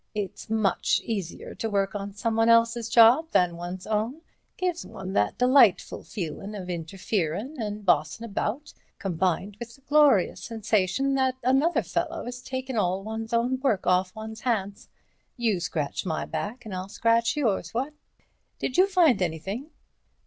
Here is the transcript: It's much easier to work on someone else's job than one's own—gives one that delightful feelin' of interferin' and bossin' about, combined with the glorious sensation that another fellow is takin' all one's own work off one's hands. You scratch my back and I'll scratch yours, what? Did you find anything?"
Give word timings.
It's 0.15 0.49
much 0.49 0.99
easier 1.03 1.53
to 1.53 1.69
work 1.69 1.93
on 1.93 2.11
someone 2.11 2.49
else's 2.49 2.89
job 2.89 3.29
than 3.33 3.55
one's 3.55 3.85
own—gives 3.85 4.83
one 4.83 5.13
that 5.13 5.37
delightful 5.37 6.01
feelin' 6.05 6.55
of 6.55 6.71
interferin' 6.71 7.61
and 7.61 7.85
bossin' 7.85 8.25
about, 8.25 8.73
combined 8.97 9.57
with 9.59 9.75
the 9.75 9.81
glorious 9.81 10.41
sensation 10.43 11.13
that 11.13 11.35
another 11.43 11.83
fellow 11.83 12.25
is 12.25 12.41
takin' 12.41 12.77
all 12.77 13.03
one's 13.03 13.31
own 13.31 13.59
work 13.59 13.85
off 13.85 14.15
one's 14.15 14.41
hands. 14.41 14.89
You 15.37 15.59
scratch 15.59 16.03
my 16.03 16.25
back 16.25 16.65
and 16.65 16.73
I'll 16.73 16.89
scratch 16.89 17.35
yours, 17.37 17.71
what? 17.71 17.93
Did 18.59 18.77
you 18.79 18.87
find 18.87 19.21
anything?" 19.21 19.69